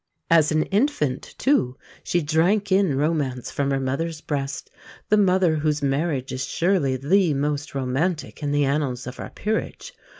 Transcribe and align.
As 0.31 0.51
an 0.51 0.63
infant, 0.63 1.35
too, 1.37 1.77
she 2.03 2.23
drank 2.23 2.71
in 2.71 2.97
romance 2.97 3.51
from 3.51 3.69
her 3.69 3.79
mother's 3.79 4.19
breast 4.19 4.71
the 5.09 5.17
mother 5.17 5.57
whose 5.57 5.83
marriage 5.83 6.31
is 6.31 6.43
surely 6.43 6.97
the 6.97 7.35
most 7.35 7.75
romantic 7.75 8.41
in 8.41 8.51
the 8.51 8.65
annals 8.65 9.05
of 9.05 9.19
our 9.19 9.29
Peerage. 9.29 9.93